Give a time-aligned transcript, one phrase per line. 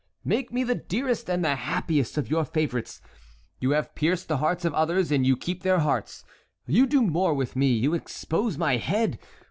[0.25, 3.01] make me the dearest and the happiest of your favorites.
[3.59, 6.23] You have pierced the hearts of others, and you keep their hearts.
[6.65, 9.19] You do more with me, you expose my head.